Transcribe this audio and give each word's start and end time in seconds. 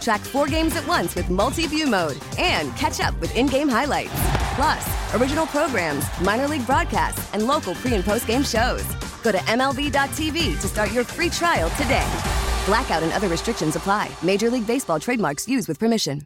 Track 0.00 0.20
four 0.20 0.46
games 0.46 0.76
at 0.76 0.86
once 0.86 1.14
with 1.14 1.30
multi 1.30 1.66
view 1.66 1.86
mode 1.86 2.18
and 2.38 2.74
catch 2.76 3.00
up 3.00 3.18
with 3.20 3.34
in 3.36 3.46
game 3.46 3.68
highlights. 3.68 4.12
Plus, 4.54 5.14
original 5.14 5.46
programs, 5.46 6.04
minor 6.20 6.48
league 6.48 6.66
broadcasts, 6.66 7.32
and 7.34 7.46
local 7.46 7.74
pre 7.74 7.94
and 7.94 8.04
post 8.04 8.26
game 8.26 8.42
shows. 8.42 8.84
Go 9.22 9.32
to 9.32 9.38
MLB.tv 9.38 10.60
to 10.60 10.68
start 10.68 10.92
your 10.92 11.04
free 11.04 11.30
trial 11.30 11.70
today. 11.70 12.06
Blackout 12.66 13.02
and 13.02 13.12
other 13.12 13.28
restrictions 13.28 13.76
apply. 13.76 14.10
Major 14.22 14.50
League 14.50 14.66
Baseball 14.66 15.00
trademarks 15.00 15.48
used 15.48 15.68
with 15.68 15.78
permission. 15.78 16.22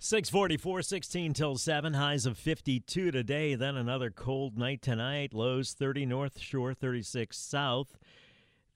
644, 0.00 0.82
16 0.82 1.32
till 1.32 1.56
7, 1.56 1.94
highs 1.94 2.26
of 2.26 2.36
52 2.36 3.10
today, 3.10 3.54
then 3.54 3.76
another 3.76 4.10
cold 4.10 4.58
night 4.58 4.82
tonight, 4.82 5.32
lows 5.32 5.72
30 5.72 6.04
north 6.04 6.38
shore, 6.38 6.74
36 6.74 7.38
south. 7.38 7.96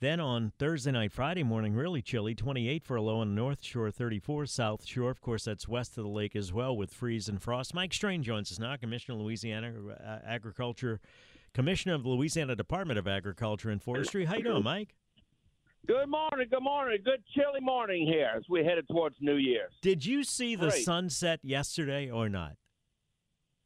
Then 0.01 0.21
on 0.21 0.53
Thursday 0.61 0.93
night, 0.93 1.11
Friday 1.11 1.43
morning, 1.43 1.75
really 1.75 2.01
chilly, 2.01 2.33
28 2.33 2.85
for 2.85 2.95
a 2.95 3.03
low 3.03 3.19
on 3.19 3.31
the 3.31 3.35
north 3.35 3.65
shore, 3.65 3.91
34 3.91 4.47
south 4.47 4.87
shore. 4.87 5.11
Of 5.11 5.21
course, 5.21 5.45
that's 5.45 5.67
west 5.67 5.99
of 5.99 6.05
the 6.05 6.11
lake 6.11 6.37
as 6.37 6.53
well 6.53 6.77
with 6.77 6.93
freeze 6.93 7.29
and 7.29 7.43
frost. 7.43 7.75
Mike 7.75 7.93
Strain 7.93 8.23
joins 8.23 8.53
us 8.53 8.61
now, 8.61 8.77
Commissioner 8.77 9.17
of 9.19 9.23
Louisiana 9.23 9.73
uh, 9.91 10.19
Agriculture, 10.25 11.01
Commissioner 11.53 11.95
of 11.95 12.05
the 12.05 12.11
Louisiana 12.11 12.55
Department 12.55 12.97
of 12.97 13.09
Agriculture 13.09 13.71
and 13.71 13.83
Forestry. 13.83 14.25
How 14.25 14.37
you 14.37 14.45
doing, 14.45 14.63
Mike? 14.63 14.95
Good 15.89 16.09
morning, 16.09 16.47
good 16.49 16.63
morning. 16.63 16.99
Good 17.05 17.25
chilly 17.35 17.61
morning 17.61 18.07
here 18.07 18.31
as 18.37 18.45
we 18.49 18.65
headed 18.65 18.87
towards 18.89 19.17
New 19.21 19.37
Year's. 19.37 19.73
Did 19.83 20.07
you 20.07 20.23
see 20.23 20.55
the 20.55 20.69
Great. 20.69 20.85
sunset 20.85 21.41
yesterday 21.43 22.09
or 22.09 22.29
not? 22.29 22.53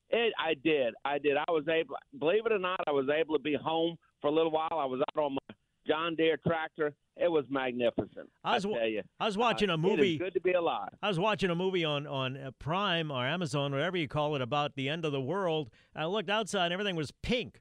It, 0.08 0.32
I 0.38 0.54
did, 0.54 0.94
I 1.04 1.18
did. 1.18 1.36
I 1.36 1.50
was 1.50 1.64
able, 1.68 1.96
believe 2.18 2.46
it 2.46 2.52
or 2.52 2.58
not, 2.58 2.80
I 2.86 2.92
was 2.92 3.08
able 3.14 3.36
to 3.36 3.42
be 3.42 3.54
home 3.54 3.96
for 4.22 4.28
a 4.28 4.30
little 4.30 4.52
while. 4.52 4.68
I 4.72 4.84
was 4.86 5.00
out 5.00 5.22
on 5.22 5.32
my 5.34 5.38
John 5.86 6.14
Deere 6.14 6.38
tractor. 6.46 6.94
It 7.16 7.30
was 7.30 7.44
magnificent. 7.50 8.30
I 8.42 8.54
was, 8.54 8.64
I 8.64 8.72
tell 8.72 8.86
you, 8.88 9.02
I 9.20 9.26
was 9.26 9.36
watching 9.36 9.68
Uh, 9.68 9.74
a 9.74 9.76
movie. 9.78 10.14
is 10.14 10.18
good 10.18 10.32
to 10.34 10.40
be 10.40 10.52
alive. 10.52 10.88
I 11.02 11.08
was 11.08 11.18
watching 11.18 11.50
a 11.50 11.54
movie 11.54 11.84
on 11.84 12.06
on 12.06 12.36
uh, 12.36 12.50
Prime 12.58 13.10
or 13.10 13.26
Amazon, 13.26 13.72
whatever 13.72 13.96
you 13.98 14.08
call 14.08 14.34
it, 14.34 14.40
about 14.42 14.74
the 14.76 14.88
end 14.88 15.04
of 15.04 15.12
the 15.12 15.20
world. 15.20 15.68
I 15.94 16.06
looked 16.06 16.30
outside, 16.30 16.66
and 16.66 16.72
everything 16.72 16.96
was 16.96 17.10
pink. 17.22 17.60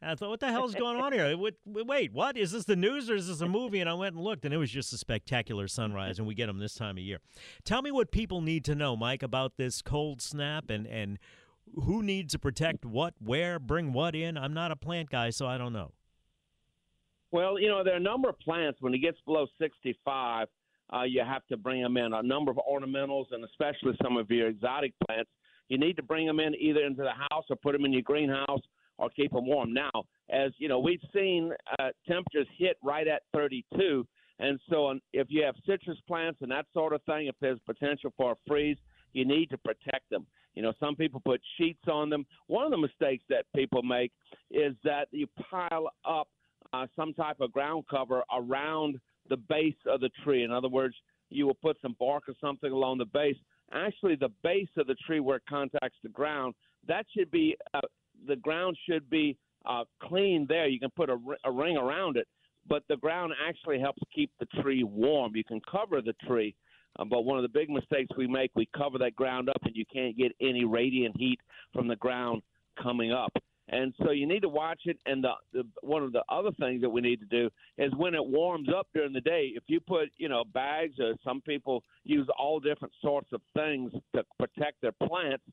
And 0.00 0.10
I 0.10 0.14
thought, 0.16 0.30
what 0.30 0.40
the 0.40 0.48
hell's 0.50 0.74
going 0.74 1.00
on 1.00 1.12
here? 1.12 1.36
Wait, 1.36 1.54
wait, 1.64 2.12
what 2.12 2.36
is 2.36 2.50
this? 2.50 2.64
The 2.64 2.74
news 2.76 3.08
or 3.08 3.14
is 3.14 3.28
this 3.28 3.40
a 3.40 3.46
movie? 3.48 3.80
And 3.80 3.88
I 3.88 3.94
went 3.94 4.14
and 4.16 4.24
looked, 4.24 4.44
and 4.44 4.52
it 4.52 4.56
was 4.56 4.70
just 4.70 4.92
a 4.92 4.98
spectacular 4.98 5.68
sunrise, 5.68 6.18
and 6.18 6.26
we 6.26 6.34
get 6.34 6.46
them 6.46 6.58
this 6.58 6.74
time 6.74 6.96
of 6.96 7.02
year. 7.04 7.18
Tell 7.64 7.82
me 7.82 7.90
what 7.92 8.10
people 8.10 8.40
need 8.40 8.64
to 8.66 8.74
know, 8.74 8.96
Mike, 8.96 9.22
about 9.22 9.56
this 9.56 9.80
cold 9.82 10.20
snap 10.22 10.70
and 10.70 10.86
and 10.86 11.18
who 11.84 12.02
needs 12.02 12.32
to 12.32 12.38
protect 12.38 12.84
what, 12.84 13.14
where, 13.20 13.58
bring 13.60 13.92
what 13.92 14.14
in. 14.16 14.36
I'm 14.36 14.52
not 14.52 14.72
a 14.72 14.76
plant 14.76 15.08
guy, 15.10 15.30
so 15.30 15.46
I 15.46 15.56
don't 15.56 15.72
know. 15.72 15.92
Well, 17.32 17.58
you 17.58 17.68
know, 17.68 17.82
there 17.82 17.94
are 17.94 17.96
a 17.96 18.00
number 18.00 18.28
of 18.28 18.38
plants 18.40 18.80
when 18.82 18.92
it 18.92 18.98
gets 18.98 19.18
below 19.24 19.46
65, 19.58 20.48
uh, 20.92 21.02
you 21.04 21.22
have 21.24 21.46
to 21.46 21.56
bring 21.56 21.82
them 21.82 21.96
in. 21.96 22.12
A 22.12 22.22
number 22.22 22.50
of 22.50 22.58
ornamentals 22.70 23.26
and 23.32 23.42
especially 23.44 23.96
some 24.02 24.18
of 24.18 24.30
your 24.30 24.48
exotic 24.48 24.92
plants, 25.06 25.30
you 25.68 25.78
need 25.78 25.96
to 25.96 26.02
bring 26.02 26.26
them 26.26 26.40
in 26.40 26.54
either 26.54 26.84
into 26.84 27.02
the 27.02 27.12
house 27.30 27.44
or 27.48 27.56
put 27.56 27.72
them 27.72 27.86
in 27.86 27.92
your 27.92 28.02
greenhouse 28.02 28.60
or 28.98 29.08
keep 29.08 29.32
them 29.32 29.46
warm. 29.46 29.72
Now, 29.72 29.90
as 30.30 30.52
you 30.58 30.68
know, 30.68 30.78
we've 30.78 31.00
seen 31.14 31.52
uh, 31.78 31.88
temperatures 32.06 32.46
hit 32.58 32.76
right 32.82 33.08
at 33.08 33.22
32. 33.32 34.06
And 34.38 34.60
so, 34.68 34.98
if 35.12 35.28
you 35.30 35.44
have 35.44 35.54
citrus 35.66 35.98
plants 36.06 36.40
and 36.42 36.50
that 36.50 36.66
sort 36.74 36.92
of 36.92 37.02
thing, 37.04 37.28
if 37.28 37.34
there's 37.40 37.60
potential 37.64 38.12
for 38.16 38.32
a 38.32 38.36
freeze, 38.46 38.76
you 39.14 39.24
need 39.24 39.48
to 39.50 39.58
protect 39.58 40.10
them. 40.10 40.26
You 40.54 40.62
know, 40.62 40.72
some 40.78 40.96
people 40.96 41.22
put 41.24 41.40
sheets 41.56 41.84
on 41.90 42.10
them. 42.10 42.26
One 42.48 42.64
of 42.64 42.70
the 42.70 42.76
mistakes 42.76 43.24
that 43.30 43.46
people 43.56 43.82
make 43.82 44.12
is 44.50 44.74
that 44.84 45.08
you 45.10 45.26
pile 45.50 45.90
up 46.04 46.28
uh, 46.72 46.86
some 46.96 47.12
type 47.14 47.40
of 47.40 47.52
ground 47.52 47.84
cover 47.90 48.22
around 48.32 48.98
the 49.28 49.36
base 49.36 49.74
of 49.86 50.00
the 50.00 50.10
tree. 50.24 50.42
In 50.44 50.50
other 50.50 50.68
words, 50.68 50.94
you 51.30 51.46
will 51.46 51.54
put 51.54 51.76
some 51.80 51.96
bark 51.98 52.28
or 52.28 52.34
something 52.40 52.72
along 52.72 52.98
the 52.98 53.06
base. 53.06 53.36
Actually, 53.72 54.16
the 54.16 54.32
base 54.42 54.68
of 54.76 54.86
the 54.86 54.96
tree 55.06 55.20
where 55.20 55.36
it 55.36 55.42
contacts 55.48 55.96
the 56.02 56.08
ground, 56.08 56.54
that 56.86 57.06
should 57.16 57.30
be 57.30 57.56
uh, 57.74 57.80
the 58.26 58.36
ground 58.36 58.76
should 58.88 59.08
be 59.08 59.36
uh, 59.64 59.84
clean 60.02 60.46
there. 60.48 60.68
You 60.68 60.78
can 60.78 60.90
put 60.90 61.08
a, 61.08 61.18
a 61.44 61.50
ring 61.50 61.76
around 61.76 62.16
it, 62.16 62.26
but 62.68 62.82
the 62.88 62.96
ground 62.96 63.32
actually 63.48 63.80
helps 63.80 64.02
keep 64.14 64.30
the 64.40 64.46
tree 64.62 64.84
warm. 64.84 65.34
You 65.34 65.44
can 65.44 65.60
cover 65.70 66.02
the 66.02 66.14
tree, 66.26 66.54
uh, 66.98 67.04
but 67.04 67.22
one 67.22 67.38
of 67.38 67.42
the 67.42 67.48
big 67.48 67.70
mistakes 67.70 68.10
we 68.16 68.26
make, 68.26 68.50
we 68.54 68.68
cover 68.76 68.98
that 68.98 69.16
ground 69.16 69.48
up, 69.48 69.62
and 69.62 69.74
you 69.74 69.84
can't 69.92 70.16
get 70.16 70.32
any 70.40 70.64
radiant 70.64 71.16
heat 71.16 71.40
from 71.72 71.88
the 71.88 71.96
ground 71.96 72.42
coming 72.80 73.12
up. 73.12 73.32
And 73.72 73.94
so 74.04 74.10
you 74.10 74.26
need 74.26 74.40
to 74.40 74.50
watch 74.50 74.82
it. 74.84 74.98
And 75.06 75.24
the, 75.24 75.32
the 75.52 75.64
one 75.80 76.02
of 76.02 76.12
the 76.12 76.22
other 76.28 76.50
things 76.60 76.82
that 76.82 76.90
we 76.90 77.00
need 77.00 77.20
to 77.20 77.26
do 77.26 77.50
is 77.78 77.90
when 77.96 78.14
it 78.14 78.24
warms 78.24 78.68
up 78.68 78.86
during 78.94 79.14
the 79.14 79.20
day, 79.20 79.52
if 79.56 79.64
you 79.66 79.80
put 79.80 80.10
you 80.18 80.28
know 80.28 80.44
bags 80.52 81.00
or 81.00 81.14
some 81.24 81.40
people 81.40 81.82
use 82.04 82.28
all 82.38 82.60
different 82.60 82.92
sorts 83.00 83.32
of 83.32 83.40
things 83.56 83.90
to 84.14 84.22
protect 84.38 84.82
their 84.82 84.92
plants, 84.92 85.44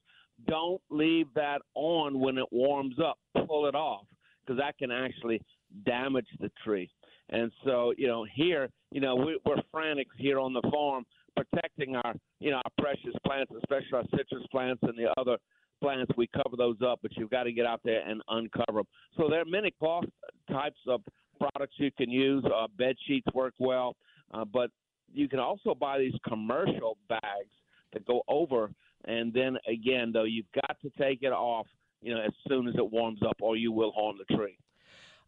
don't 0.48 0.82
leave 0.90 1.28
that 1.36 1.62
on 1.76 2.20
when 2.20 2.38
it 2.38 2.48
warms 2.52 2.96
up. 3.00 3.18
Pull 3.48 3.68
it 3.68 3.76
off 3.76 4.06
because 4.46 4.60
that 4.60 4.78
can 4.78 4.92
actually 4.92 5.42
damage 5.86 6.28
the 6.42 6.52
tree. 6.64 6.90
And 7.30 7.52
so 7.64 7.94
you 7.98 8.08
know 8.08 8.26
here 8.36 8.70
you 8.92 9.00
know 9.00 9.16
we, 9.16 9.40
we're 9.46 9.62
frantic 9.72 10.08
here 10.18 10.40
on 10.40 10.52
the 10.52 10.62
farm 10.70 11.06
protecting 11.38 11.96
our 11.96 12.16
you 12.42 12.52
know 12.52 12.58
our 12.58 12.72
precious 12.78 13.16
plants, 13.26 13.52
especially 13.56 13.94
our 13.94 14.04
citrus 14.12 14.46
plants 14.52 14.82
and 14.84 14.98
the 14.98 15.10
other 15.18 15.38
plants, 15.82 16.12
we 16.18 16.28
cover 16.28 16.56
those 16.58 16.78
up, 16.86 17.00
but 17.02 17.12
you've 17.18 17.30
got 17.30 17.44
to 17.44 17.52
get 17.52 17.66
out 17.66 17.82
there 17.84 18.02
and 18.08 18.22
uncover 18.30 18.80
them. 18.80 18.88
So 19.18 19.28
there 19.30 19.42
are 19.42 19.46
many 19.46 19.72
cloth 19.72 20.06
types 20.50 20.80
of 20.88 21.02
products 21.40 21.76
you 21.78 21.92
can 21.98 22.10
use. 22.10 22.44
Uh, 22.46 22.68
bed 22.78 22.96
sheets 23.08 23.28
work 23.34 23.54
well, 23.60 23.96
uh, 24.34 24.46
but 24.46 24.70
you 25.12 25.28
can 25.28 25.40
also 25.40 25.74
buy 25.74 25.98
these 26.00 26.14
commercial 26.28 26.98
bags 27.08 27.54
that 27.94 28.06
go 28.06 28.22
over. 28.28 28.72
And 29.06 29.34
then 29.34 29.58
again, 29.68 30.12
though, 30.14 30.26
you've 30.26 30.52
got 30.54 30.78
to 30.82 30.90
take 31.02 31.24
it 31.24 31.32
off, 31.32 31.68
you 32.02 32.14
know, 32.14 32.22
as 32.22 32.34
soon 32.48 32.68
as 32.68 32.76
it 32.76 32.92
warms 32.92 33.20
up, 33.28 33.38
or 33.42 33.56
you 33.56 33.72
will 33.72 33.92
harm 33.92 34.18
the 34.18 34.36
tree. 34.36 34.58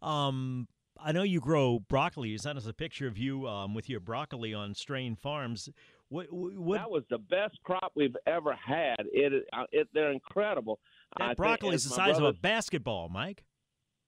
Um, 0.02 0.68
I 1.00 1.12
know 1.12 1.24
you 1.24 1.40
grow 1.40 1.80
broccoli. 1.80 2.30
You 2.30 2.38
sent 2.38 2.58
us 2.58 2.68
a 2.68 2.74
picture 2.74 3.08
of 3.08 3.18
you 3.18 3.48
um, 3.48 3.74
with 3.74 3.90
your 3.90 4.00
broccoli 4.00 4.54
on 4.54 4.76
Strain 4.76 5.16
Farms. 5.16 5.70
What, 6.12 6.28
what 6.30 6.78
That 6.78 6.92
was 6.92 7.04
the 7.10 7.18
best 7.18 7.58
crop 7.64 7.94
we've 7.96 8.16
ever 8.28 8.54
had. 8.54 8.98
It, 9.14 9.46
uh, 9.54 9.64
it 9.72 9.88
they're 9.94 10.12
incredible. 10.12 10.80
That 11.18 11.38
broccoli 11.38 11.74
is 11.76 11.86
the 11.86 11.92
size 11.92 12.18
of 12.18 12.26
a 12.26 12.34
basketball, 12.34 13.08
Mike. 13.08 13.44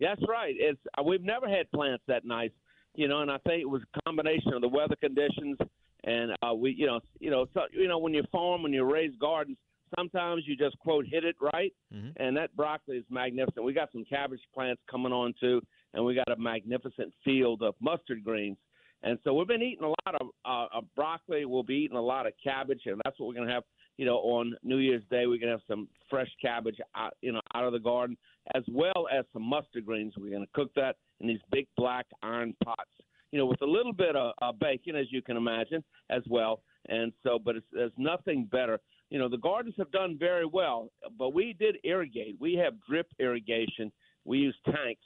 That's 0.02 0.22
right. 0.28 0.53
It's 0.58 0.80
uh, 0.97 1.03
we've 1.03 1.24
never 1.24 1.47
had 1.47 1.72
plants 1.72 2.03
that 2.09 2.25
nice, 2.25 2.52
you 2.94 3.08
know, 3.08 3.22
and 3.22 3.31
I 3.31 3.38
think 3.47 3.62
it 3.62 3.69
was 3.69 3.81
a 3.96 4.02
combination 4.02 4.53
of 4.53 4.62
the 4.62 4.68
weather 4.68 4.97
conditions 4.97 5.58
and 6.03 6.34
uh, 6.46 6.53
we, 6.53 6.72
you 6.78 6.86
know, 6.86 7.00
you 7.19 7.31
know, 7.31 7.46
so 7.53 7.62
you 7.72 7.88
know, 7.88 7.97
when 8.00 8.14
you 8.14 8.24
farm, 8.34 8.64
when 8.64 8.74
you 8.74 8.84
raise 8.84 9.14
gardens, 9.22 9.58
sometimes 9.97 10.44
you 10.46 10.58
just 10.58 10.78
quote 10.79 11.05
hit 11.09 11.23
it 11.23 11.38
right, 11.40 11.73
Mhm. 11.94 12.11
and 12.17 12.35
that 12.35 12.53
broccoli 12.58 12.97
is 12.97 13.05
magnificent. 13.09 13.64
We 13.64 13.72
got 13.72 13.91
some 13.94 14.03
cabbage 14.03 14.41
plants 14.53 14.82
coming 14.91 15.14
on 15.14 15.34
too, 15.40 15.61
and 15.94 16.03
we 16.03 16.16
got 16.16 16.29
a 16.29 16.35
magnificent 16.35 17.14
field 17.23 17.61
of 17.64 17.76
mustard 17.79 18.26
greens. 18.26 18.58
And 19.03 19.20
so 19.23 19.34
we've 19.34 19.47
been 19.47 19.61
eating 19.61 19.84
a 19.84 19.90
lot 19.90 20.22
of, 20.22 20.28
uh, 20.46 20.78
of 20.78 20.85
broccoli. 20.96 21.44
We'll 21.46 21.64
be 21.64 21.76
eating 21.76 21.97
a 21.97 22.02
lot 22.02 22.26
of 22.26 22.34
cabbage, 22.41 22.82
and 22.85 23.00
that's 23.03 23.20
what 23.20 23.28
we're 23.28 23.35
going 23.35 23.47
to 23.47 23.53
have. 23.53 23.64
You 23.97 24.05
know, 24.05 24.17
on 24.17 24.55
New 24.64 24.78
Year's 24.78 25.03
Day, 25.11 25.28
we're 25.28 25.40
going 25.40 25.52
to 25.52 25.58
have 25.58 25.61
some 25.67 25.88
fresh 26.09 26.29
cabbage, 26.41 26.78
out, 26.96 27.16
you 27.22 27.32
know, 27.32 27.41
out 27.53 27.66
of 27.66 27.73
the 27.73 27.79
garden, 27.79 28.17
as 28.55 28.64
well 28.72 29.08
as 29.11 29.26
some 29.34 29.44
mustard 29.44 29.85
greens. 29.85 30.14
We're 30.17 30.32
going 30.32 30.46
to 30.46 30.52
cook 30.53 30.72
that 30.76 30.96
in 31.20 31.28
these 31.28 31.41
big 31.52 31.67
black 31.78 32.08
iron 32.23 32.55
pots. 32.64 32.90
You 33.32 33.40
know, 33.40 33.46
with 33.46 33.61
a 33.61 33.67
little 33.67 33.94
bit 33.94 34.16
of 34.16 34.34
uh, 34.41 34.52
bacon, 34.52 34.96
as 34.96 35.08
you 35.11 35.22
can 35.22 35.38
imagine, 35.38 35.84
as 36.09 36.23
well. 36.29 36.61
And 36.90 37.11
so, 37.23 37.38
but 37.44 37.58
it's, 37.58 37.66
there's 37.72 37.91
nothing 37.97 38.46
better. 38.52 38.79
You 39.09 39.20
know, 39.20 39.29
the 39.29 39.38
gardens 39.38 39.76
have 39.78 39.91
done 39.91 40.17
very 40.17 40.46
well, 40.46 40.90
but 41.20 41.34
we 41.34 41.53
did 41.53 41.78
irrigate. 41.84 42.38
We 42.40 42.55
have 42.55 42.73
drip 42.88 43.08
irrigation. 43.20 43.91
We 44.26 44.40
use 44.40 44.55
tanks, 44.66 45.05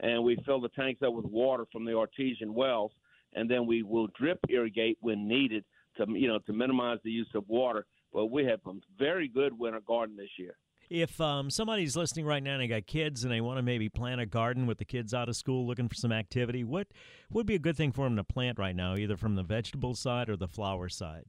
and 0.00 0.22
we 0.22 0.36
fill 0.44 0.60
the 0.60 0.68
tanks 0.70 1.02
up 1.02 1.12
with 1.12 1.24
water 1.24 1.66
from 1.72 1.84
the 1.84 1.96
artesian 1.96 2.54
wells 2.54 2.92
and 3.38 3.48
then 3.50 3.66
we 3.66 3.82
will 3.82 4.08
drip 4.18 4.38
irrigate 4.48 4.98
when 5.00 5.28
needed 5.28 5.64
to 5.96 6.06
you 6.08 6.28
know 6.28 6.38
to 6.40 6.52
minimize 6.52 6.98
the 7.04 7.10
use 7.10 7.30
of 7.34 7.44
water. 7.48 7.86
But 8.12 8.26
we 8.26 8.44
have 8.44 8.60
a 8.66 8.72
very 8.98 9.28
good 9.28 9.58
winter 9.58 9.80
garden 9.86 10.16
this 10.16 10.30
year. 10.38 10.56
If 10.90 11.20
um, 11.20 11.50
somebody's 11.50 11.96
listening 11.96 12.24
right 12.24 12.42
now 12.42 12.52
and 12.52 12.62
they 12.62 12.66
got 12.66 12.86
kids 12.86 13.22
and 13.22 13.32
they 13.32 13.42
want 13.42 13.58
to 13.58 13.62
maybe 13.62 13.90
plant 13.90 14.22
a 14.22 14.26
garden 14.26 14.66
with 14.66 14.78
the 14.78 14.86
kids 14.86 15.12
out 15.12 15.28
of 15.28 15.36
school 15.36 15.66
looking 15.66 15.86
for 15.86 15.94
some 15.94 16.12
activity, 16.12 16.64
what 16.64 16.88
would 17.30 17.44
be 17.44 17.54
a 17.54 17.58
good 17.58 17.76
thing 17.76 17.92
for 17.92 18.04
them 18.04 18.16
to 18.16 18.24
plant 18.24 18.58
right 18.58 18.74
now, 18.74 18.96
either 18.96 19.18
from 19.18 19.34
the 19.34 19.42
vegetable 19.42 19.94
side 19.94 20.30
or 20.30 20.36
the 20.36 20.48
flower 20.48 20.88
side? 20.88 21.24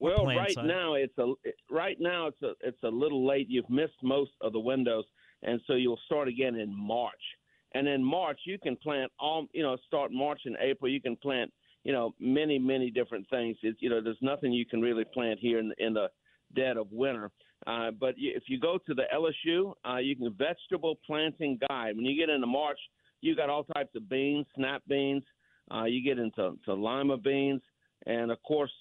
Well, 0.00 0.26
right 0.26 0.50
side? 0.50 0.64
now 0.64 0.94
it's 0.94 1.16
a 1.18 1.32
right 1.70 1.96
now 2.00 2.26
it's 2.26 2.42
a 2.42 2.54
it's 2.60 2.82
a 2.82 2.88
little 2.88 3.24
late. 3.24 3.46
You've 3.48 3.70
missed 3.70 4.02
most 4.02 4.32
of 4.40 4.52
the 4.52 4.60
windows, 4.60 5.04
and 5.42 5.60
so 5.68 5.74
you'll 5.74 6.00
start 6.06 6.26
again 6.26 6.56
in 6.56 6.76
March. 6.76 7.12
And 7.74 7.88
in 7.88 8.04
March, 8.04 8.40
you 8.44 8.58
can 8.58 8.76
plant 8.76 9.10
all 9.18 9.46
you 9.52 9.62
know. 9.62 9.76
Start 9.86 10.12
March 10.12 10.42
and 10.44 10.56
April, 10.60 10.90
you 10.90 11.00
can 11.00 11.16
plant 11.16 11.52
you 11.84 11.92
know 11.92 12.14
many 12.20 12.58
many 12.58 12.90
different 12.90 13.28
things. 13.30 13.56
It's 13.62 13.80
you 13.80 13.90
know 13.90 14.00
there's 14.00 14.16
nothing 14.20 14.52
you 14.52 14.66
can 14.66 14.80
really 14.80 15.04
plant 15.04 15.38
here 15.40 15.58
in, 15.58 15.72
in 15.78 15.94
the 15.94 16.08
dead 16.54 16.76
of 16.76 16.88
winter. 16.90 17.30
Uh, 17.66 17.92
but 17.92 18.14
if 18.18 18.44
you 18.48 18.58
go 18.58 18.78
to 18.86 18.94
the 18.94 19.04
LSU, 19.14 19.72
uh, 19.88 19.98
you 19.98 20.16
can 20.16 20.34
vegetable 20.34 20.98
planting 21.06 21.58
guide. 21.68 21.96
When 21.96 22.04
you 22.04 22.18
get 22.18 22.32
into 22.32 22.46
March, 22.46 22.78
you 23.20 23.36
got 23.36 23.50
all 23.50 23.64
types 23.64 23.94
of 23.94 24.08
beans, 24.08 24.46
snap 24.56 24.82
beans. 24.88 25.22
Uh, 25.72 25.84
you 25.84 26.02
get 26.02 26.18
into 26.18 26.58
to 26.64 26.74
lima 26.74 27.16
beans, 27.16 27.62
and 28.06 28.30
of 28.30 28.42
course, 28.42 28.72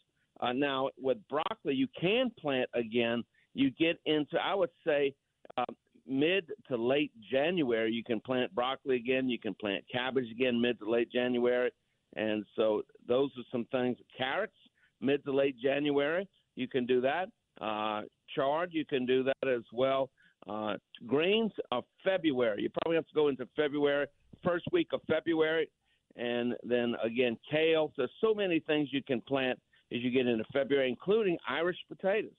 uh, 0.42 0.52
now 0.52 0.90
with 1.00 1.18
broccoli, 1.30 1.76
you 1.76 1.88
can 2.00 2.32
plant 2.40 2.70
again. 2.74 3.24
You 3.54 3.70
get 3.72 4.00
into, 4.06 4.38
I 4.44 4.56
would 4.56 4.72
say, 4.86 5.14
uh, 5.58 5.66
mid 6.08 6.52
to 6.68 6.76
late 6.76 7.12
January. 7.32 7.92
You 7.92 8.04
can 8.04 8.20
plant 8.20 8.54
broccoli 8.54 8.96
again. 8.96 9.30
You 9.30 9.40
can 9.40 9.54
plant 9.54 9.84
cabbage 9.92 10.30
again, 10.32 10.60
mid 10.60 10.80
to 10.80 10.90
late 10.90 11.12
January. 11.12 11.72
And 12.16 12.46
so 12.56 12.84
those 13.08 13.30
are 13.38 13.44
some 13.52 13.66
things. 13.72 13.98
Carrots, 14.18 14.54
mid 15.00 15.24
to 15.26 15.32
late 15.32 15.56
January, 15.62 16.28
you 16.56 16.68
can 16.68 16.86
do 16.86 17.02
that. 17.02 17.30
Uh, 17.60 18.02
chard, 18.36 18.70
you 18.74 18.86
can 18.86 19.06
do 19.06 19.24
that 19.24 19.48
as 19.48 19.64
well. 19.72 20.10
Uh, 20.50 20.74
greens 21.06 21.52
of 21.72 21.84
February. 22.04 22.64
You 22.64 22.70
probably 22.82 22.96
have 22.96 23.08
to 23.08 23.14
go 23.14 23.28
into 23.28 23.48
February, 23.56 24.08
first 24.44 24.66
week 24.72 24.88
of 24.92 25.02
February, 25.08 25.70
and 26.16 26.56
then 26.64 26.96
again 27.04 27.38
kale. 27.50 27.92
There's 27.96 28.10
so 28.20 28.34
many 28.34 28.60
things 28.60 28.90
you 28.92 29.04
can 29.04 29.22
plant 29.22 29.60
as 29.94 30.00
you 30.02 30.10
get 30.10 30.28
into 30.28 30.44
February, 30.52 30.90
including 30.90 31.38
Irish 31.48 31.78
potatoes. 31.88 32.32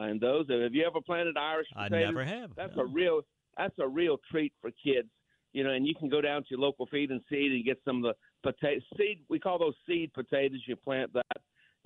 Uh, 0.00 0.04
and 0.04 0.20
those, 0.20 0.46
and 0.48 0.62
have 0.62 0.74
you 0.74 0.84
ever 0.86 1.00
planted 1.00 1.36
Irish 1.36 1.68
potatoes? 1.74 1.92
I 1.92 2.06
never 2.06 2.24
have. 2.24 2.50
That's 2.56 2.76
no. 2.76 2.82
a 2.82 2.86
real, 2.86 3.22
that's 3.56 3.74
a 3.78 3.86
real 3.86 4.18
treat 4.30 4.52
for 4.60 4.70
kids. 4.70 5.08
You 5.52 5.64
know, 5.64 5.70
and 5.70 5.84
you 5.86 5.94
can 5.96 6.08
go 6.08 6.20
down 6.20 6.42
to 6.42 6.46
your 6.50 6.60
local 6.60 6.86
feed 6.86 7.10
and 7.10 7.20
seed 7.28 7.50
and 7.50 7.64
get 7.64 7.80
some 7.84 8.04
of 8.04 8.14
the 8.42 8.52
potato 8.52 8.80
seed. 8.96 9.24
We 9.28 9.40
call 9.40 9.58
those 9.58 9.74
seed 9.86 10.12
potatoes. 10.12 10.60
You 10.66 10.76
plant 10.76 11.12
that, 11.14 11.42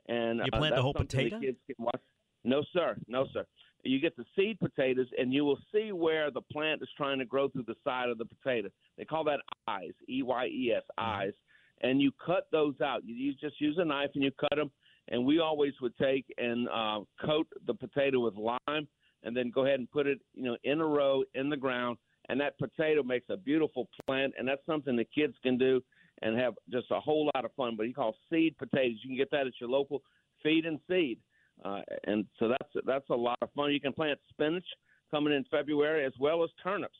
and 0.06 0.40
you 0.44 0.50
plant 0.52 0.74
uh, 0.74 0.76
the 0.76 0.82
whole 0.82 0.94
potato. 0.94 1.40
The 1.40 1.46
kids 1.46 1.58
can 1.66 1.76
watch. 1.78 2.00
No, 2.44 2.62
sir. 2.74 2.96
No, 3.08 3.26
sir. 3.32 3.46
You 3.84 4.00
get 4.00 4.16
the 4.16 4.24
seed 4.36 4.58
potatoes, 4.60 5.06
and 5.18 5.32
you 5.32 5.44
will 5.44 5.58
see 5.72 5.92
where 5.92 6.30
the 6.30 6.42
plant 6.52 6.82
is 6.82 6.88
trying 6.96 7.18
to 7.18 7.24
grow 7.24 7.48
through 7.48 7.64
the 7.66 7.74
side 7.84 8.10
of 8.10 8.18
the 8.18 8.26
potato. 8.26 8.68
They 8.98 9.06
call 9.06 9.24
that 9.24 9.40
eyes, 9.66 9.92
E 10.08 10.22
Y 10.22 10.46
E 10.46 10.72
S, 10.76 10.82
mm-hmm. 10.98 11.10
eyes. 11.10 11.32
And 11.80 12.00
you 12.00 12.12
cut 12.24 12.46
those 12.52 12.74
out. 12.82 13.02
You, 13.04 13.14
you 13.14 13.34
just 13.34 13.60
use 13.60 13.76
a 13.78 13.84
knife 13.84 14.10
and 14.14 14.22
you 14.22 14.30
cut 14.38 14.56
them. 14.56 14.70
And 15.08 15.24
we 15.24 15.38
always 15.38 15.74
would 15.80 15.96
take 15.96 16.24
and 16.38 16.68
uh, 16.68 17.00
coat 17.24 17.46
the 17.66 17.74
potato 17.74 18.20
with 18.20 18.34
lime, 18.34 18.88
and 19.22 19.36
then 19.36 19.50
go 19.54 19.64
ahead 19.64 19.78
and 19.78 19.90
put 19.90 20.06
it, 20.06 20.18
you 20.34 20.44
know, 20.44 20.56
in 20.64 20.80
a 20.80 20.86
row 20.86 21.22
in 21.34 21.50
the 21.50 21.56
ground. 21.56 21.98
And 22.28 22.40
that 22.40 22.58
potato 22.58 23.02
makes 23.02 23.26
a 23.28 23.36
beautiful 23.36 23.88
plant, 24.06 24.32
and 24.38 24.48
that's 24.48 24.64
something 24.64 24.96
the 24.96 25.04
kids 25.04 25.34
can 25.42 25.58
do 25.58 25.82
and 26.22 26.38
have 26.38 26.54
just 26.70 26.86
a 26.90 27.00
whole 27.00 27.30
lot 27.34 27.44
of 27.44 27.52
fun. 27.54 27.74
But 27.76 27.84
you 27.84 27.94
call 27.94 28.16
seed 28.30 28.56
potatoes. 28.56 28.98
You 29.02 29.10
can 29.10 29.16
get 29.16 29.30
that 29.30 29.46
at 29.46 29.52
your 29.60 29.68
local 29.68 30.02
feed 30.42 30.64
and 30.64 30.78
seed. 30.88 31.18
Uh, 31.64 31.80
and 32.04 32.26
so 32.38 32.48
that's 32.48 32.86
that's 32.86 33.10
a 33.10 33.14
lot 33.14 33.38
of 33.42 33.50
fun. 33.54 33.72
You 33.72 33.80
can 33.80 33.92
plant 33.92 34.18
spinach 34.30 34.64
coming 35.10 35.34
in 35.34 35.44
February 35.50 36.04
as 36.04 36.12
well 36.18 36.42
as 36.42 36.50
turnips, 36.62 36.98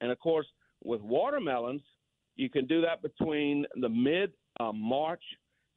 and 0.00 0.12
of 0.12 0.18
course 0.20 0.46
with 0.84 1.00
watermelons, 1.00 1.82
you 2.36 2.48
can 2.48 2.66
do 2.66 2.80
that 2.82 3.02
between 3.02 3.66
the 3.80 3.88
mid 3.88 4.32
uh, 4.60 4.72
March 4.72 5.22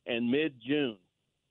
and 0.06 0.30
mid 0.30 0.54
June. 0.66 0.98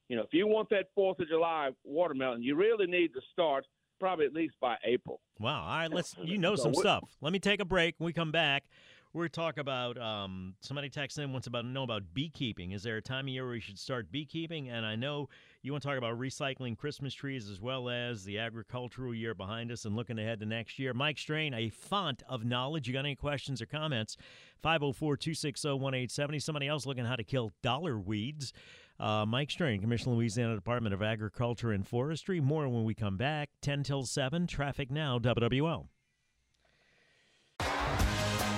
You 0.08 0.16
know, 0.16 0.22
if 0.22 0.32
you 0.32 0.46
want 0.46 0.70
that 0.70 0.86
Fourth 0.94 1.20
of 1.20 1.28
July 1.28 1.70
watermelon, 1.84 2.42
you 2.42 2.56
really 2.56 2.86
need 2.86 3.12
to 3.14 3.20
start 3.32 3.66
probably 4.00 4.26
at 4.26 4.32
least 4.32 4.54
by 4.60 4.76
April. 4.84 5.20
Wow! 5.38 5.62
All 5.62 5.78
right, 5.78 5.92
let's 5.92 6.14
you 6.22 6.38
know 6.38 6.56
some 6.56 6.74
stuff. 6.74 7.04
Let 7.20 7.32
me 7.32 7.38
take 7.38 7.60
a 7.60 7.64
break. 7.64 7.94
When 7.98 8.06
we 8.06 8.12
come 8.12 8.32
back, 8.32 8.64
we're 9.12 9.28
talking 9.28 9.60
about 9.60 9.98
um, 9.98 10.54
somebody 10.60 10.90
texted 10.90 11.24
in 11.24 11.32
wants 11.32 11.46
about 11.46 11.64
know 11.64 11.82
about 11.82 12.02
beekeeping. 12.12 12.72
Is 12.72 12.82
there 12.82 12.96
a 12.96 13.02
time 13.02 13.26
of 13.26 13.28
year 13.28 13.46
where 13.46 13.54
you 13.54 13.60
should 13.60 13.78
start 13.78 14.12
beekeeping? 14.12 14.68
And 14.68 14.84
I 14.84 14.96
know 14.96 15.28
you 15.62 15.72
want 15.72 15.82
to 15.82 15.88
talk 15.88 15.98
about 15.98 16.18
recycling 16.18 16.76
Christmas 16.76 17.14
trees 17.14 17.48
as 17.50 17.60
well 17.60 17.88
as 17.88 18.24
the 18.24 18.38
agricultural 18.38 19.14
year 19.14 19.34
behind 19.34 19.72
us 19.72 19.84
and 19.84 19.96
looking 19.96 20.18
ahead 20.18 20.40
to 20.40 20.46
next 20.46 20.78
year. 20.78 20.92
Mike 20.92 21.18
Strain, 21.18 21.54
a 21.54 21.70
font 21.70 22.22
of 22.28 22.44
knowledge. 22.44 22.86
You 22.86 22.92
got 22.92 23.00
any 23.00 23.14
questions 23.14 23.62
or 23.62 23.66
comments? 23.66 24.16
504 24.62 25.16
260 25.16 25.68
1870. 25.68 26.38
Somebody 26.38 26.68
else 26.68 26.86
looking 26.86 27.04
how 27.04 27.16
to 27.16 27.24
kill 27.24 27.50
dollar 27.62 27.98
weeds. 27.98 28.52
Uh, 29.00 29.24
Mike 29.24 29.50
Strain, 29.50 29.80
Commissioner, 29.80 30.16
Louisiana 30.16 30.56
Department 30.56 30.92
of 30.92 31.02
Agriculture 31.02 31.70
and 31.70 31.86
Forestry. 31.86 32.40
More 32.40 32.68
when 32.68 32.84
we 32.84 32.94
come 32.94 33.16
back. 33.16 33.50
10 33.62 33.84
till 33.84 34.04
7. 34.04 34.46
Traffic 34.46 34.90
now, 34.90 35.18
WWL. 35.18 35.86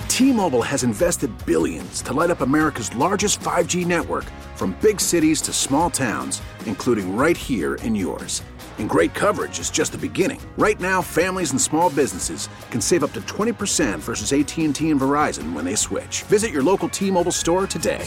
T-Mobile 0.09 0.63
has 0.63 0.85
invested 0.85 1.31
billions 1.47 2.03
to 2.03 2.13
light 2.13 2.31
up 2.31 2.43
America's 2.43 2.95
largest 2.95 3.41
5G 3.41 3.87
network 3.87 4.25
from 4.55 4.77
big 4.83 5.01
cities 5.01 5.41
to 5.43 5.53
small 5.53 5.89
towns, 5.89 6.43
including 6.67 7.17
right 7.17 7.37
here 7.37 7.77
in 7.77 7.95
yours. 7.95 8.43
And 8.79 8.89
great 8.89 9.15
coverage 9.15 9.59
is 9.59 9.71
just 9.71 9.93
the 9.93 9.99
beginning. 9.99 10.41
Right 10.59 10.81
now, 10.81 11.01
families 11.03 11.51
and 11.53 11.61
small 11.61 11.91
businesses 11.91 12.49
can 12.71 12.81
save 12.81 13.05
up 13.05 13.13
to 13.13 13.21
20% 13.23 13.99
versus 13.99 14.33
AT&T 14.33 14.91
and 14.91 15.01
Verizon 15.01 15.53
when 15.53 15.65
they 15.65 15.75
switch. 15.75 16.23
Visit 16.25 16.51
your 16.51 16.63
local 16.63 16.89
T-Mobile 16.89 17.33
store 17.33 17.67
today. 17.67 18.07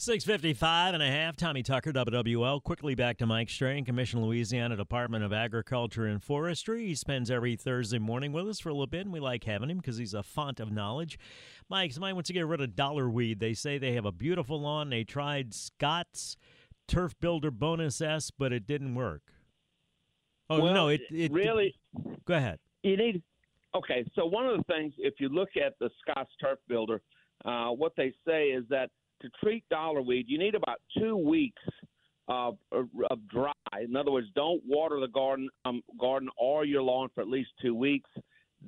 655 0.00 0.94
and 0.94 1.02
a 1.02 1.10
half. 1.10 1.36
Tommy 1.36 1.62
Tucker, 1.62 1.92
WWL. 1.92 2.62
Quickly 2.62 2.94
back 2.94 3.18
to 3.18 3.26
Mike 3.26 3.50
Strain, 3.50 3.84
Commission 3.84 4.24
Louisiana 4.24 4.74
Department 4.74 5.22
of 5.22 5.30
Agriculture 5.30 6.06
and 6.06 6.24
Forestry. 6.24 6.86
He 6.86 6.94
spends 6.94 7.30
every 7.30 7.54
Thursday 7.54 7.98
morning 7.98 8.32
with 8.32 8.48
us 8.48 8.58
for 8.58 8.70
a 8.70 8.72
little 8.72 8.86
bit, 8.86 9.02
and 9.02 9.12
we 9.12 9.20
like 9.20 9.44
having 9.44 9.68
him 9.68 9.76
because 9.76 9.98
he's 9.98 10.14
a 10.14 10.22
font 10.22 10.58
of 10.58 10.72
knowledge. 10.72 11.18
Mike, 11.68 11.92
somebody 11.92 12.14
wants 12.14 12.28
to 12.28 12.32
get 12.32 12.46
rid 12.46 12.62
of 12.62 12.74
dollar 12.74 13.10
weed. 13.10 13.40
They 13.40 13.52
say 13.52 13.76
they 13.76 13.92
have 13.92 14.06
a 14.06 14.12
beautiful 14.12 14.58
lawn. 14.62 14.88
They 14.88 15.04
tried 15.04 15.52
Scott's 15.52 16.38
Turf 16.88 17.12
Builder 17.20 17.50
Bonus 17.50 18.00
S, 18.00 18.30
but 18.30 18.54
it 18.54 18.66
didn't 18.66 18.94
work. 18.94 19.20
Oh, 20.48 20.62
well, 20.62 20.72
no, 20.72 20.88
it, 20.88 21.02
it 21.10 21.30
really. 21.30 21.74
Go 22.24 22.32
ahead. 22.32 22.58
You 22.82 22.96
need. 22.96 23.22
Okay, 23.74 24.06
so 24.14 24.24
one 24.24 24.46
of 24.46 24.56
the 24.56 24.64
things, 24.64 24.94
if 24.96 25.14
you 25.18 25.28
look 25.28 25.50
at 25.62 25.78
the 25.78 25.90
Scott's 26.00 26.32
Turf 26.40 26.58
Builder, 26.68 27.02
uh, 27.44 27.68
what 27.68 27.92
they 27.98 28.14
say 28.26 28.44
is 28.44 28.64
that 28.70 28.88
to 29.22 29.30
treat 29.42 29.64
dollarweed, 29.72 30.24
you 30.26 30.38
need 30.38 30.54
about 30.54 30.80
two 30.98 31.16
weeks 31.16 31.62
of, 32.28 32.56
of 32.72 33.28
dry. 33.28 33.52
In 33.82 33.96
other 33.96 34.12
words, 34.12 34.28
don't 34.34 34.62
water 34.66 35.00
the 35.00 35.08
garden, 35.08 35.48
um, 35.64 35.82
garden 36.00 36.28
or 36.38 36.64
your 36.64 36.82
lawn 36.82 37.08
for 37.14 37.20
at 37.20 37.28
least 37.28 37.50
two 37.60 37.74
weeks. 37.74 38.08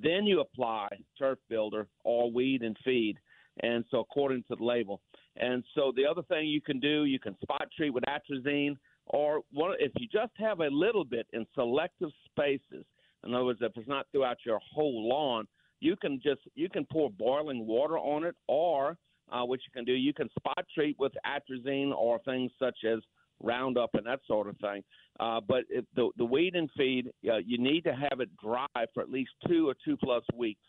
Then 0.01 0.25
you 0.25 0.41
apply 0.41 0.89
turf 1.19 1.39
builder 1.49 1.87
or 2.05 2.31
weed 2.31 2.63
and 2.63 2.77
feed, 2.85 3.19
and 3.63 3.85
so 3.91 4.01
according 4.01 4.43
to 4.49 4.57
the 4.57 4.65
label. 4.65 5.01
And 5.37 5.63
so 5.75 5.93
the 5.95 6.07
other 6.07 6.23
thing 6.23 6.47
you 6.47 6.61
can 6.61 6.81
do, 6.81 7.05
you 7.05 7.19
can 7.19 7.37
spot 7.43 7.69
treat 7.77 7.91
with 7.91 8.05
atrazine, 8.05 8.77
or 9.07 9.43
one, 9.53 9.75
if 9.79 9.93
you 9.99 10.09
just 10.11 10.33
have 10.39 10.61
a 10.61 10.69
little 10.69 11.05
bit 11.05 11.27
in 11.33 11.47
selective 11.55 12.11
spaces. 12.31 12.85
In 13.25 13.35
other 13.35 13.45
words, 13.45 13.61
if 13.63 13.73
it's 13.77 13.89
not 13.89 14.07
throughout 14.11 14.39
your 14.45 14.61
whole 14.75 15.09
lawn, 15.09 15.47
you 15.81 15.97
can 15.97 16.21
just 16.23 16.41
you 16.55 16.69
can 16.69 16.87
pour 16.91 17.11
boiling 17.11 17.67
water 17.67 17.99
on 17.99 18.25
it, 18.25 18.35
or 18.49 18.97
uh, 19.31 19.45
what 19.45 19.61
you 19.61 19.73
can 19.73 19.85
do, 19.85 19.93
you 19.93 20.13
can 20.13 20.29
spot 20.39 20.65
treat 20.75 20.99
with 20.99 21.13
atrazine 21.27 21.93
or 21.93 22.19
things 22.21 22.51
such 22.59 22.79
as 22.85 23.01
Roundup 23.43 23.95
and 23.95 24.07
that 24.07 24.21
sort 24.27 24.49
of 24.49 24.57
thing. 24.59 24.83
Uh, 25.21 25.41
but 25.47 25.65
if 25.69 25.85
the 25.97 26.11
the 26.17 26.25
weed 26.25 26.55
and 26.55 26.71
feed, 26.77 27.09
uh, 27.29 27.39
you 27.39 27.59
need 27.59 27.83
to 27.85 27.93
have 27.93 28.21
it 28.21 28.31
dry 28.43 28.67
for 28.95 29.03
at 29.03 29.11
least 29.11 29.31
two 29.49 29.69
or 29.69 29.75
two 29.85 29.97
plus 29.97 30.23
weeks. 30.35 30.61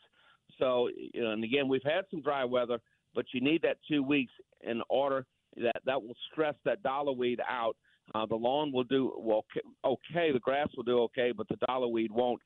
So, 0.60 0.90
and 1.14 1.44
again, 1.44 1.68
we've 1.68 1.84
had 1.84 2.06
some 2.12 2.22
dry 2.22 2.44
weather, 2.44 2.80
but 3.16 3.26
you 3.34 3.42
need 3.42 3.62
that 3.62 3.78
two 3.88 4.04
weeks 4.04 4.34
in 4.62 4.82
order 4.90 5.26
that 5.58 5.82
that 5.86 6.02
will 6.02 6.16
stress 6.32 6.56
that 6.66 6.84
dollar 6.84 7.12
weed 7.12 7.40
out. 7.48 7.76
Uh, 8.14 8.26
the 8.26 8.36
lawn 8.36 8.72
will 8.74 8.84
do 8.84 9.14
well, 9.18 9.46
okay. 9.86 10.32
The 10.32 10.40
grass 10.40 10.68
will 10.76 10.84
do 10.84 11.00
okay, 11.04 11.32
but 11.36 11.48
the 11.48 11.56
dollar 11.68 11.88
weed 11.88 12.12
won't. 12.12 12.42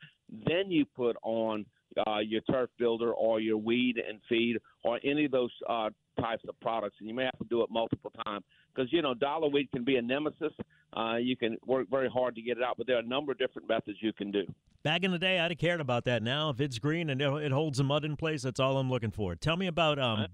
Then 0.46 0.70
you 0.70 0.86
put 0.86 1.16
on 1.24 1.66
uh, 2.06 2.20
your 2.20 2.42
turf 2.42 2.70
builder 2.78 3.14
or 3.14 3.40
your 3.40 3.58
weed 3.58 3.96
and 3.98 4.20
feed 4.30 4.58
or 4.84 5.00
any 5.04 5.26
of 5.26 5.32
those 5.32 5.52
uh, 5.70 5.90
types 6.20 6.44
of 6.48 6.60
products, 6.60 6.96
and 7.00 7.08
you 7.08 7.16
may 7.16 7.26
have 7.26 7.38
to 7.38 7.46
do 7.50 7.62
it 7.62 7.70
multiple 7.70 8.12
times 8.26 8.44
because 8.74 8.92
you 8.92 9.02
know 9.02 9.14
dollar 9.14 9.50
weed 9.50 9.70
can 9.72 9.84
be 9.84 9.98
a 9.98 10.02
nemesis. 10.02 10.54
Uh, 10.96 11.16
you 11.16 11.36
can 11.36 11.58
work 11.66 11.88
very 11.90 12.10
hard 12.10 12.36
to 12.36 12.42
get 12.42 12.58
it 12.58 12.64
out, 12.64 12.78
but 12.78 12.88
there 12.88 12.96
are 12.96 13.02
a 13.02 13.08
number 13.08 13.32
of 13.32 13.38
different 13.38 13.68
methods 13.68 13.98
you 14.02 14.14
can 14.14 14.32
do. 14.32 14.44
Back 14.84 15.04
in 15.04 15.12
the 15.12 15.20
day, 15.20 15.40
I'd 15.40 15.52
have 15.52 15.58
cared 15.58 15.82
about 15.82 16.06
that. 16.06 16.24
Now, 16.24 16.50
if 16.50 16.62
it's 16.62 16.80
green 16.80 17.10
and 17.10 17.22
it 17.22 17.52
holds 17.52 17.78
the 17.78 17.84
mud 17.84 18.06
in 18.06 18.16
place, 18.16 18.44
that's 18.44 18.60
all 18.60 18.78
I'm 18.78 18.90
looking 18.90 19.12
for. 19.12 19.36
Tell 19.36 19.58
me 19.58 19.68
about 19.68 20.00
um, 20.00 20.20
right. 20.20 20.30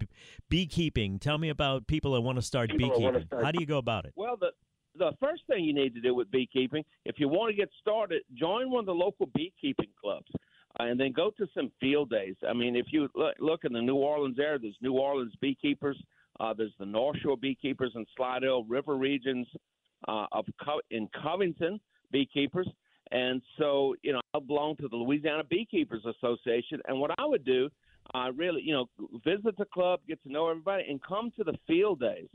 beekeeping. 0.49 1.17
Tell 1.17 1.37
me 1.37 1.49
about 1.49 1.87
people 1.87 2.13
that 2.13 2.21
want 2.21 2.37
to 2.37 2.41
start 2.41 2.69
people 2.69 2.89
beekeeping. 2.89 3.25
Start. 3.25 3.43
How 3.43 3.51
do 3.51 3.59
you 3.59 3.65
go 3.65 3.77
about 3.77 4.05
it? 4.05 4.13
Well, 4.15 4.37
the 4.39 4.51
the 4.95 5.11
first 5.19 5.41
thing 5.47 5.63
you 5.63 5.73
need 5.73 5.95
to 5.95 6.01
do 6.01 6.13
with 6.13 6.29
beekeeping, 6.29 6.83
if 7.05 7.15
you 7.17 7.27
want 7.27 7.49
to 7.49 7.55
get 7.55 7.69
started, 7.81 8.21
join 8.35 8.69
one 8.69 8.81
of 8.81 8.85
the 8.85 8.93
local 8.93 9.27
beekeeping 9.33 9.89
clubs. 9.99 10.27
Uh, 10.79 10.83
and 10.85 10.99
then 10.99 11.11
go 11.11 11.29
to 11.37 11.47
some 11.53 11.71
field 11.79 12.09
days. 12.09 12.35
I 12.47 12.53
mean, 12.53 12.75
if 12.75 12.87
you 12.89 13.07
look, 13.15 13.35
look 13.39 13.63
in 13.63 13.73
the 13.73 13.81
New 13.81 13.95
Orleans 13.95 14.39
area, 14.39 14.57
there's 14.59 14.75
New 14.81 14.93
Orleans 14.93 15.33
beekeepers. 15.39 16.01
Uh, 16.39 16.53
there's 16.53 16.73
the 16.79 16.85
North 16.85 17.17
Shore 17.19 17.37
beekeepers 17.37 17.91
in 17.95 18.05
Slidell, 18.17 18.63
River 18.63 18.95
regions 18.95 19.47
uh, 20.07 20.25
of 20.31 20.45
Co- 20.63 20.81
in 20.89 21.07
Covington 21.21 21.79
beekeepers. 22.11 22.67
And 23.11 23.41
so, 23.59 23.95
you 24.01 24.13
know, 24.13 24.21
I 24.33 24.39
belong 24.39 24.75
to 24.77 24.87
the 24.87 24.95
Louisiana 24.95 25.43
Beekeepers 25.43 26.03
Association. 26.05 26.81
And 26.87 26.99
what 26.99 27.11
I 27.19 27.25
would 27.25 27.45
do, 27.45 27.69
uh, 28.15 28.31
really, 28.35 28.63
you 28.63 28.73
know, 28.73 28.89
visit 29.23 29.55
the 29.57 29.65
club, 29.65 29.99
get 30.07 30.23
to 30.23 30.31
know 30.31 30.49
everybody, 30.49 30.85
and 30.89 30.99
come 31.03 31.31
to 31.37 31.43
the 31.43 31.53
field 31.67 31.99
days. 31.99 32.29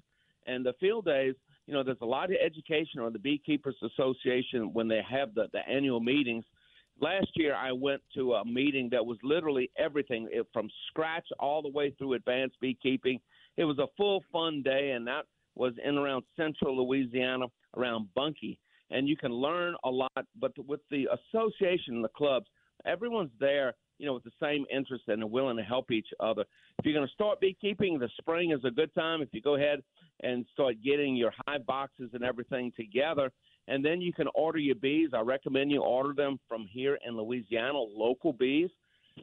And 0.47 0.65
the 0.65 0.75
field 0.79 1.07
days, 1.07 1.35
you 1.67 1.75
know, 1.75 1.83
there's 1.83 1.99
a 2.03 2.07
lot 2.07 2.31
of 2.31 2.37
education 2.41 3.01
on 3.01 3.13
the 3.13 3.19
Beekeepers 3.19 3.75
Association 3.83 4.73
when 4.73 4.87
they 4.87 5.03
have 5.11 5.35
the, 5.35 5.49
the 5.53 5.69
annual 5.69 5.99
meetings– 5.99 6.45
Last 7.01 7.29
year, 7.35 7.55
I 7.55 7.71
went 7.71 8.03
to 8.15 8.35
a 8.35 8.45
meeting 8.45 8.89
that 8.91 9.05
was 9.05 9.19
literally 9.23 9.71
everything 9.79 10.29
from 10.53 10.69
scratch 10.89 11.27
all 11.39 11.63
the 11.63 11.69
way 11.69 11.95
through 11.97 12.15
advanced 12.15 12.57
beekeeping. 12.61 13.21
It 13.57 13.65
was 13.65 13.79
a 13.79 13.87
full 13.97 14.25
fun 14.33 14.63
day, 14.63 14.93
and 14.93 15.07
that 15.07 15.27
was 15.55 15.75
in 15.85 15.97
around 15.97 16.25
central 16.37 16.77
Louisiana, 16.77 17.47
around 17.77 18.09
Bunkie. 18.15 18.59
And 18.91 19.09
you 19.09 19.17
can 19.17 19.33
learn 19.33 19.75
a 19.85 19.91
lot, 19.91 20.27
but 20.41 20.53
with 20.67 20.81
the 20.91 21.07
association 21.07 21.95
and 21.95 22.05
the 22.05 22.09
clubs, 22.09 22.47
everyone's 22.87 23.31
there, 23.39 23.75
you 23.99 24.07
know, 24.07 24.15
with 24.15 24.25
the 24.25 24.31
same 24.41 24.65
interest 24.73 25.05
and 25.09 25.23
are 25.23 25.27
willing 25.27 25.57
to 25.57 25.63
help 25.63 25.91
each 25.91 26.09
other. 26.21 26.45
If 26.79 26.85
you're 26.85 26.95
going 26.95 27.07
to 27.07 27.13
start 27.13 27.41
beekeeping, 27.41 27.99
the 27.99 28.09
spring 28.21 28.53
is 28.53 28.65
a 28.65 28.71
good 28.71 28.95
time. 28.95 29.21
If 29.21 29.29
you 29.33 29.43
go 29.43 29.57
ahead 29.57 29.83
and 30.23 30.47
start 30.53 30.77
getting 30.85 31.17
your 31.17 31.33
hive 31.47 31.67
boxes 31.67 32.11
and 32.13 32.25
everything 32.25 32.73
together, 32.77 33.31
and 33.69 33.85
then 33.85 34.01
you 34.01 34.13
can 34.13 34.27
order 34.35 34.59
your 34.59 34.75
bees. 34.75 35.11
I 35.15 35.21
recommend 35.21 35.71
you 35.71 35.83
order 35.83 36.15
them 36.15 36.41
from 36.49 36.67
here 36.71 36.99
in 37.07 37.17
Louisiana, 37.17 37.79
local 37.79 38.33
bees. 38.33 38.71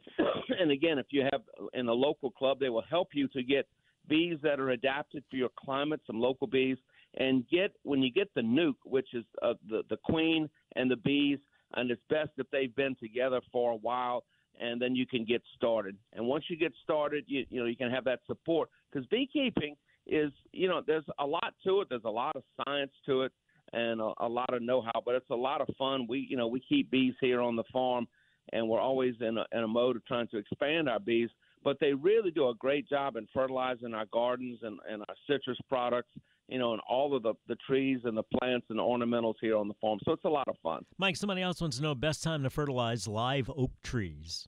and 0.60 0.70
again, 0.70 0.98
if 0.98 1.06
you 1.10 1.22
have 1.32 1.42
in 1.74 1.88
a 1.88 1.92
local 1.92 2.30
club, 2.30 2.58
they 2.60 2.68
will 2.68 2.84
help 2.88 3.08
you 3.12 3.28
to 3.28 3.42
get 3.42 3.66
bees 4.08 4.38
that 4.42 4.60
are 4.60 4.70
adapted 4.70 5.24
for 5.28 5.36
your 5.36 5.50
climate, 5.58 6.00
some 6.06 6.20
local 6.20 6.46
bees, 6.46 6.78
and 7.18 7.48
get 7.48 7.72
when 7.82 8.02
you 8.02 8.12
get 8.12 8.28
the 8.34 8.40
nuc, 8.40 8.74
which 8.84 9.08
is 9.14 9.24
uh, 9.42 9.54
the 9.68 9.82
the 9.90 9.96
queen 10.04 10.48
and 10.76 10.90
the 10.90 10.96
bees, 10.96 11.38
and 11.74 11.90
it's 11.90 12.02
best 12.08 12.30
if 12.36 12.46
they've 12.52 12.74
been 12.76 12.94
together 13.00 13.40
for 13.50 13.72
a 13.72 13.76
while, 13.76 14.22
and 14.60 14.80
then 14.80 14.94
you 14.94 15.06
can 15.06 15.24
get 15.24 15.42
started. 15.56 15.96
And 16.12 16.24
once 16.24 16.44
you 16.48 16.56
get 16.56 16.72
started, 16.84 17.24
you 17.26 17.44
you 17.50 17.58
know 17.58 17.66
you 17.66 17.76
can 17.76 17.90
have 17.90 18.04
that 18.04 18.20
support 18.26 18.68
because 18.92 19.06
beekeeping 19.08 19.74
is 20.06 20.30
you 20.52 20.68
know 20.68 20.82
there's 20.86 21.04
a 21.18 21.26
lot 21.26 21.54
to 21.64 21.80
it. 21.80 21.88
There's 21.88 22.04
a 22.04 22.10
lot 22.10 22.36
of 22.36 22.42
science 22.64 22.92
to 23.06 23.22
it 23.22 23.32
and 23.72 24.00
a, 24.00 24.12
a 24.20 24.28
lot 24.28 24.52
of 24.54 24.62
know-how. 24.62 25.02
But 25.04 25.16
it's 25.16 25.30
a 25.30 25.36
lot 25.36 25.60
of 25.60 25.68
fun. 25.76 26.06
We 26.08 26.26
you 26.28 26.36
know 26.36 26.46
we 26.46 26.60
keep 26.60 26.90
bees 26.90 27.14
here 27.20 27.40
on 27.40 27.56
the 27.56 27.64
farm, 27.72 28.06
and 28.52 28.68
we're 28.68 28.80
always 28.80 29.14
in 29.20 29.38
a, 29.38 29.44
in 29.52 29.64
a 29.64 29.68
mode 29.68 29.96
of 29.96 30.04
trying 30.06 30.28
to 30.28 30.38
expand 30.38 30.88
our 30.88 31.00
bees. 31.00 31.30
But 31.64 31.78
they 31.80 31.94
really 31.94 32.30
do 32.30 32.48
a 32.48 32.54
great 32.54 32.88
job 32.88 33.16
in 33.16 33.26
fertilizing 33.34 33.92
our 33.92 34.06
gardens 34.12 34.60
and, 34.62 34.78
and 34.88 35.02
our 35.08 35.14
citrus 35.26 35.58
products 35.68 36.10
you 36.48 36.58
know, 36.58 36.72
and 36.72 36.82
all 36.88 37.14
of 37.16 37.22
the, 37.22 37.34
the 37.48 37.56
trees 37.66 38.00
and 38.04 38.16
the 38.16 38.22
plants 38.22 38.66
and 38.70 38.78
the 38.78 38.82
ornamentals 38.82 39.34
here 39.40 39.56
on 39.56 39.68
the 39.68 39.74
farm. 39.80 39.98
So 40.04 40.12
it's 40.12 40.24
a 40.24 40.28
lot 40.28 40.48
of 40.48 40.56
fun. 40.62 40.84
Mike, 40.98 41.16
somebody 41.16 41.42
else 41.42 41.60
wants 41.60 41.78
to 41.78 41.82
know 41.82 41.94
best 41.94 42.22
time 42.22 42.42
to 42.44 42.50
fertilize 42.50 43.08
live 43.08 43.50
oak 43.50 43.72
trees. 43.82 44.46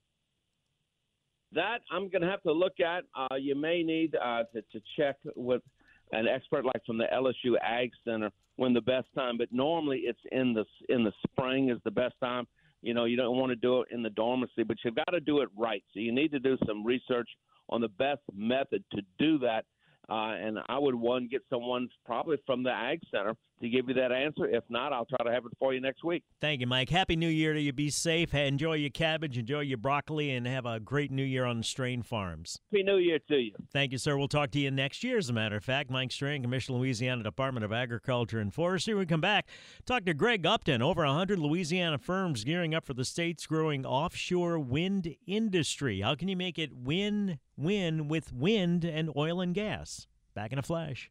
That 1.52 1.78
I'm 1.90 2.08
going 2.08 2.22
to 2.22 2.28
have 2.28 2.42
to 2.42 2.52
look 2.52 2.78
at. 2.80 3.04
Uh, 3.16 3.36
you 3.36 3.54
may 3.54 3.82
need 3.82 4.14
uh, 4.14 4.44
to, 4.54 4.62
to 4.62 4.80
check 4.96 5.16
with 5.34 5.62
an 6.12 6.26
expert 6.26 6.64
like 6.64 6.84
from 6.86 6.98
the 6.98 7.06
LSU 7.12 7.54
Ag 7.62 7.90
Center 8.04 8.30
when 8.56 8.72
the 8.72 8.80
best 8.80 9.06
time. 9.14 9.38
But 9.38 9.48
normally 9.52 10.02
it's 10.04 10.18
in 10.32 10.54
the 10.54 10.64
in 10.88 11.04
the 11.04 11.12
spring 11.28 11.70
is 11.70 11.78
the 11.84 11.90
best 11.90 12.14
time. 12.20 12.46
You 12.82 12.94
know, 12.94 13.06
you 13.06 13.16
don't 13.16 13.36
want 13.36 13.50
to 13.50 13.56
do 13.56 13.82
it 13.82 13.88
in 13.90 14.02
the 14.02 14.10
dormancy, 14.10 14.62
but 14.62 14.76
you've 14.84 14.94
got 14.94 15.10
to 15.12 15.20
do 15.20 15.40
it 15.40 15.48
right. 15.56 15.82
So 15.92 16.00
you 16.00 16.12
need 16.12 16.30
to 16.32 16.38
do 16.38 16.56
some 16.66 16.84
research 16.84 17.28
on 17.70 17.80
the 17.80 17.88
best 17.88 18.22
method 18.34 18.84
to 18.92 19.02
do 19.18 19.38
that 19.38 19.64
uh, 20.08 20.34
and 20.40 20.58
I 20.68 20.78
would 20.78 20.94
one 20.94 21.28
get 21.30 21.42
someone 21.50 21.88
probably 22.04 22.38
from 22.46 22.62
the 22.62 22.70
Ag 22.70 23.00
Center 23.10 23.34
to 23.60 23.68
give 23.68 23.88
you 23.88 23.94
that 23.94 24.12
answer. 24.12 24.46
If 24.46 24.64
not, 24.68 24.92
I'll 24.92 25.04
try 25.04 25.24
to 25.24 25.32
have 25.32 25.44
it 25.46 25.52
for 25.58 25.74
you 25.74 25.80
next 25.80 26.04
week. 26.04 26.24
Thank 26.40 26.60
you, 26.60 26.66
Mike. 26.66 26.90
Happy 26.90 27.16
New 27.16 27.28
Year 27.28 27.52
to 27.52 27.60
you. 27.60 27.72
Be 27.72 27.90
safe. 27.90 28.34
Enjoy 28.34 28.74
your 28.74 28.90
cabbage, 28.90 29.38
enjoy 29.38 29.60
your 29.60 29.78
broccoli, 29.78 30.30
and 30.30 30.46
have 30.46 30.66
a 30.66 30.80
great 30.80 31.10
New 31.10 31.24
Year 31.24 31.44
on 31.44 31.62
Strain 31.62 32.02
Farms. 32.02 32.60
Happy 32.70 32.82
New 32.82 32.98
Year 32.98 33.18
to 33.28 33.36
you. 33.36 33.52
Thank 33.72 33.92
you, 33.92 33.98
sir. 33.98 34.16
We'll 34.16 34.28
talk 34.28 34.50
to 34.52 34.58
you 34.58 34.70
next 34.70 35.02
year, 35.02 35.18
as 35.18 35.28
a 35.28 35.32
matter 35.32 35.56
of 35.56 35.64
fact. 35.64 35.90
Mike 35.90 36.12
Strain, 36.12 36.42
Commissioner, 36.42 36.78
Louisiana 36.78 37.22
Department 37.22 37.64
of 37.64 37.72
Agriculture 37.72 38.38
and 38.38 38.52
Forestry. 38.52 38.94
We 38.94 39.06
come 39.06 39.20
back, 39.20 39.46
talk 39.86 40.04
to 40.04 40.14
Greg 40.14 40.46
Upton. 40.46 40.82
Over 40.82 41.04
100 41.04 41.38
Louisiana 41.38 41.98
firms 41.98 42.44
gearing 42.44 42.74
up 42.74 42.86
for 42.86 42.94
the 42.94 43.04
state's 43.04 43.46
growing 43.46 43.84
offshore 43.84 44.58
wind 44.58 45.14
industry. 45.26 46.00
How 46.00 46.14
can 46.14 46.28
you 46.28 46.36
make 46.36 46.58
it 46.58 46.72
win 46.72 47.38
win 47.56 48.08
with 48.08 48.32
wind 48.32 48.84
and 48.84 49.10
oil 49.16 49.40
and 49.40 49.54
gas? 49.54 50.06
Back 50.34 50.52
in 50.52 50.58
a 50.58 50.62
flash. 50.62 51.10